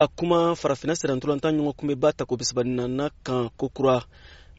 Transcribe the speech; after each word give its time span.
a 0.00 0.06
kuma 0.16 0.38
farafina 0.60 0.94
sirantolantan 0.98 1.56
ɲɔgɔn 1.58 1.76
kunbɛba 1.78 2.12
ta 2.16 2.24
ko 2.24 2.36
bisabaninana 2.36 3.10
kan 3.24 3.50
kokura 3.58 4.02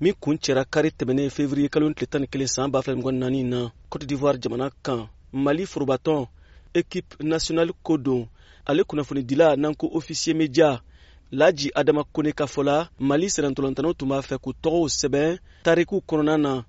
min 0.01 0.13
kun 0.21 0.37
cɛra 0.37 0.63
kari 0.73 0.89
tɛmɛnen 0.91 1.29
fevriye 1.31 1.69
kalo 1.69 1.89
tile 1.93 2.07
tan 2.07 2.27
kelen 2.27 2.47
saan 2.47 2.71
b'a 2.71 2.81
fila 2.83 2.97
mɔgɔ 2.97 3.11
nani 3.13 3.43
na 3.43 3.69
cote 3.89 4.05
d'ivoire 4.05 4.37
jamana 4.39 4.69
kan 4.85 5.09
mali 5.33 5.65
forobatɔn 5.65 6.27
ekipe 6.73 7.17
nasionali 7.23 7.73
ko 7.83 7.97
don 7.97 8.27
ale 8.65 8.83
kunnafonidila 8.83 9.55
n'an 9.57 9.73
ko 9.73 9.89
ofisiye 9.93 10.35
media 10.37 10.81
laji 11.31 11.71
adama 11.75 12.03
kone 12.13 12.31
ka 12.35 12.45
fɔla 12.45 12.89
mali 12.99 13.27
sirantolantanaw 13.27 13.93
tun 13.97 14.09
b'a 14.09 14.21
fɛ 14.21 14.37
k'u 14.43 14.53
tɔgɔw 14.63 14.89
sɛbɛn 14.99 15.39
tariku 15.65 16.01
kɔnɔna 16.09 16.37
na 16.39 16.63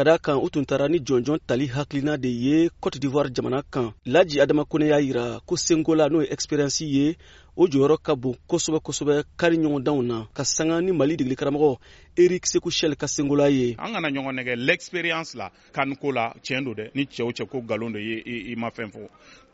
ka 0.00 0.04
da 0.04 0.18
kan 0.18 0.38
u 0.42 0.48
tun 0.50 0.64
tara 0.64 0.88
ni 0.88 0.98
jɔnjɔn 0.98 1.40
tali 1.46 1.66
hakilina 1.68 2.16
de 2.16 2.28
ye 2.28 2.70
cote 2.80 2.98
d'ivoire 2.98 3.28
jamana 3.36 3.62
kan 3.74 3.92
laji 4.06 4.40
adama 4.40 4.64
kone 4.64 4.86
y'a 4.88 4.98
yira 5.00 5.40
ko 5.46 5.56
sengola 5.56 6.08
n'o 6.08 6.20
ye 6.24 6.28
ɛkisipɛrɛnsi 6.32 6.84
ye 6.96 7.14
o 7.54 7.66
jɔyɔrɔ 7.68 7.98
ka 8.06 8.14
bon 8.16 8.32
kosɛbɛ 8.48 8.80
kosɛbɛ 8.80 9.14
kari 9.36 9.56
ɲɔgɔndanw 9.60 10.00
na 10.06 10.24
ka 10.36 10.42
sanga 10.44 10.80
ni 10.80 10.90
mali 10.92 11.16
degili 11.18 11.36
karamɔgɔ 11.36 11.76
erik 12.16 12.46
sekushɛl 12.48 12.96
ka 12.96 13.06
sengola 13.06 13.50
ye 13.52 13.76
an 13.78 13.92
kana 13.92 14.08
ɲɔgɔn 14.08 14.32
nɛgɛ 14.40 14.56
l'expérience 14.56 15.34
la 15.34 15.52
kaniko 15.72 16.12
la 16.16 16.32
tiɲɛ 16.42 16.64
do 16.64 16.72
dɛ 16.74 16.88
ni 16.94 17.04
cɛw 17.04 17.28
cɛ 17.36 17.46
ko 17.50 17.60
galon 17.60 17.92
de 17.92 18.00
ye 18.00 18.52
i 18.52 18.56
ma 18.56 18.68
fɛn 18.70 18.88
fɔ 18.88 19.04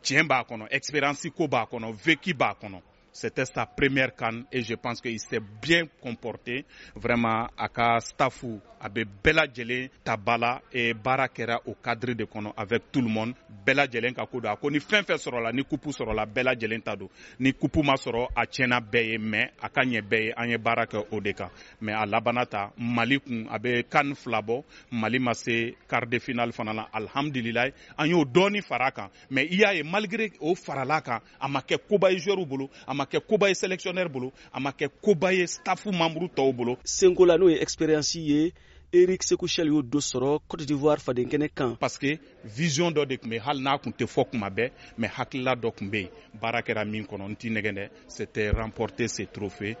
tiɲɛ 0.03 0.23
b'a 0.31 0.45
kɔnɔ 0.47 0.67
expérience 0.71 1.27
ko 1.37 1.47
b'a 1.47 1.67
kɔnɔ 1.67 1.91
veki 2.03 2.31
b'a 2.33 2.55
kɔnɔ 2.55 2.79
C'était 3.19 3.45
sa 3.45 3.65
première 3.65 4.13
canne 4.13 4.45
et 4.51 4.61
je 4.61 4.75
pense 4.75 5.01
qu'il 5.01 5.19
s'est 5.19 5.39
bien 5.59 5.85
comporté. 6.03 6.65
Vraiment, 6.95 7.47
Aka 7.57 7.99
Stafou, 7.99 8.61
Abe 8.79 8.99
Bela 9.23 9.47
Djele, 9.51 9.89
Tabala 10.03 10.61
et 10.71 10.93
Barakera 10.93 11.59
au 11.65 11.73
cadre 11.73 12.13
de 12.13 12.25
Kono 12.25 12.53
avec 12.55 12.91
tout 12.91 13.01
le 13.01 13.07
monde. 13.07 13.33
Bella 13.65 13.83
a 13.85 13.87
Kakuda, 13.87 14.55
ni 14.69 14.79
fin 14.79 15.01
fin 15.01 15.17
soro 15.17 15.39
la, 15.39 15.51
ni 15.51 15.63
Kupu 15.63 15.91
soro 15.91 16.13
la, 16.13 16.27
Bela 16.27 16.53
Djele 16.53 16.79
Tado, 16.81 17.09
ni 17.39 17.53
Kupu 17.53 17.81
ma 17.81 17.95
soro, 17.97 18.27
Achena 18.35 18.79
Beye, 18.79 19.17
mais 19.17 19.49
Nye 19.83 20.01
Beye, 20.03 20.33
Anye 20.37 20.59
Baraka 20.59 20.99
Odeka. 21.11 21.49
Mais 21.81 21.93
à 21.93 22.05
Labanata, 22.05 22.71
Mali 22.77 23.19
kun, 23.19 23.47
Abe 23.49 23.81
Kan 23.89 24.13
Flabo, 24.13 24.63
Mali 24.91 25.17
Mase, 25.17 25.73
quart 25.89 26.05
de 26.05 26.19
finale 26.19 26.51
Fanala, 26.53 26.87
Alhamdulillah, 26.93 27.71
Anyo 27.97 28.25
Doni 28.25 28.61
Faraka. 28.61 29.09
Mais 29.31 29.47
il 29.49 29.59
y 29.61 29.63
a, 29.63 29.71
malgré 29.83 30.31
au 30.39 30.53
Faralaka, 30.53 31.23
Amake 31.41 31.77
Koba 31.89 32.11
Ijeru 32.11 32.45
Bolo, 32.45 32.69
Amake 32.85 33.06
kɛ 33.11 33.19
koba 33.27 33.47
ye 33.49 33.53
selectionnɛr 33.55 34.09
bolo 34.11 34.31
a 34.51 34.59
ma 34.59 34.71
kɛ 34.71 34.87
koba 35.01 35.31
ye 35.31 35.47
stafu 35.47 35.91
mamuru 35.91 36.27
tɔw 36.35 36.53
bolo 36.55 36.77
senkola 36.83 37.37
n'o 37.37 37.49
ye 37.49 37.59
expériyansi 37.63 38.19
ye 38.21 38.51
erik 38.93 39.23
sekushɛl 39.23 39.67
y'o 39.67 39.81
do 39.81 39.99
sɔrɔ 39.99 40.39
cote 40.47 40.65
d'ivoire 40.67 40.99
faden 40.99 41.29
kɛnɛ 41.29 41.49
kan 41.55 41.75
parske 41.75 42.19
visiɔn 42.57 42.93
dɔ 42.93 43.05
de 43.07 43.17
tun 43.17 43.29
be 43.29 43.37
hali 43.39 43.61
n'a 43.61 43.77
kun 43.79 43.91
tɛ 43.93 44.07
fɔ 44.07 44.29
kuma 44.29 44.49
bɛɛ 44.49 44.71
ma 44.97 45.07
hakilila 45.07 45.55
dɔ 45.55 45.75
kun 45.75 45.89
be 45.89 45.97
yen 46.01 46.09
baara 46.41 46.61
kɛra 46.61 46.85
min 46.89 47.05
kɔnɔ 47.05 47.29
n 47.29 47.35
t'i 47.35 47.49
nɛgɛ 47.49 47.71
dɛ 47.77 47.87
c'était 48.07 48.49
remporter 48.51 49.07
ce 49.09 49.23
trophée 49.23 49.75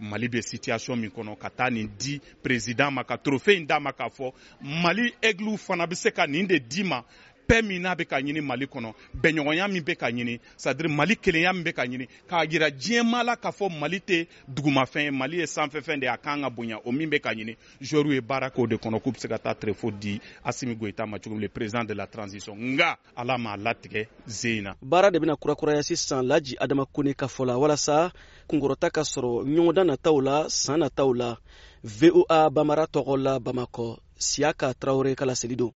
mali 0.00 0.28
be 0.28 0.42
situation 0.42 0.96
min 0.96 1.10
kɔnɔ 1.10 1.38
ka 1.38 1.48
taa 1.50 1.70
nin 1.70 1.88
di 1.98 2.20
président 2.42 2.90
ma 2.90 3.04
ka 3.04 3.16
trophée 3.16 3.58
yi 3.58 3.66
d'a 3.66 3.78
ma 3.80 3.90
k'a 3.92 4.08
fɔ 4.10 4.32
mali 4.62 5.12
aigliw 5.22 5.56
fana 5.58 5.86
be 5.88 5.94
se 5.94 6.10
ka 6.10 6.26
nin 6.26 6.46
de 6.46 6.58
di 6.58 6.82
ma 6.82 7.02
paix 7.46 7.62
min 7.62 7.80
n'a 7.82 7.94
bɛ 7.94 8.04
ka 8.06 8.16
ɲini 8.20 8.40
mali 8.42 8.66
kɔnɔ 8.66 8.90
bɛnɲɔgɔnya 9.22 9.66
min 9.72 9.82
bɛ 9.84 9.96
ka 9.96 10.06
ɲini 10.10 10.38
sadiri 10.56 10.88
mali 10.88 11.14
kelenya 11.16 11.52
min 11.52 11.62
bɛ 11.64 11.72
ka 11.74 11.82
ɲini 11.86 12.06
k'a 12.28 12.44
yira 12.50 12.70
diɲɛma 12.70 13.24
la 13.24 13.36
k'a 13.36 13.50
fɔ 13.50 13.68
mali 13.80 13.98
tɛ 14.00 14.26
dugumafɛn 14.48 15.04
ye 15.04 15.10
mali 15.10 15.36
ye 15.38 15.46
sanfɛfɛn 15.46 16.00
de 16.00 16.06
ye 16.06 16.12
a 16.12 16.16
kan 16.16 16.40
ka 16.42 16.50
bonya 16.50 16.78
o 16.84 16.92
min 16.92 17.08
bɛ 17.10 17.20
ka 17.22 17.30
ɲini 17.34 17.56
zoriw 17.80 18.14
ye 18.14 18.20
baara 18.20 18.50
k'o 18.50 18.66
de 18.68 18.76
kɔnɔ 18.76 19.00
k'u 19.02 19.12
bɛ 19.12 19.18
se 19.20 19.28
ka 19.28 19.36
taa 19.38 19.54
terefo 19.54 19.90
di 19.90 20.20
asimi 20.44 20.74
goyita 20.76 21.06
ma 21.08 21.18
cogo 21.18 21.34
min 21.34 21.40
le 21.42 21.48
président 21.48 21.84
de 21.84 21.94
la 21.94 22.06
transition 22.06 22.54
nga 22.56 22.96
ala 23.16 23.36
m'a 23.38 23.56
latigɛ 23.56 24.06
ze 24.26 24.58
in 24.58 24.62
na 24.64 24.74
baara 24.82 25.10
de 25.10 25.18
bena 25.20 25.36
kurakuraya 25.36 25.82
sisan 25.82 26.22
laji 26.26 26.56
adama 26.60 26.84
kone 26.86 27.14
ka 27.16 27.26
fɔ 27.26 27.46
la 27.46 27.54
walasa 27.58 28.12
kunkɔrɔta 28.48 28.90
ka 28.90 29.00
sɔrɔ 29.02 29.44
ɲɔgɔnda 29.46 29.84
nataw 29.86 30.20
la 30.22 30.48
san 30.48 30.80
nataw 30.80 31.12
la 31.16 31.36
voa 31.82 32.50
bamara 32.50 32.84
tɔgɔ 32.86 33.20
la 33.22 33.38
bamakɔ 33.38 33.98
siya 34.16 34.52
ka 34.54 34.72
tarawure 34.74 35.14
ka 35.16 35.24
laseli 35.26 35.56
don 35.56 35.70